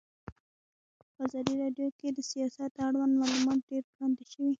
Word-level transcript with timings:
په 1.15 1.21
ازادي 1.27 1.53
راډیو 1.63 1.87
کې 1.99 2.07
د 2.13 2.19
سیاست 2.31 2.71
اړوند 2.85 3.13
معلومات 3.21 3.59
ډېر 3.69 3.83
وړاندې 3.89 4.23
شوي. 4.31 4.49